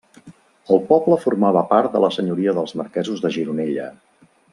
[0.75, 3.87] El poble formava part de la senyoria dels marquesos de Gironella.